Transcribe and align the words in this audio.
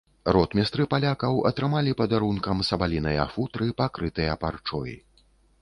Ротмістры 0.35 0.85
палякаў 0.93 1.35
атрымалі 1.49 1.93
падарункам 2.01 2.65
сабаліныя 2.71 3.29
футры, 3.37 3.71
пакрытыя 3.83 4.33
парчой. 4.47 4.91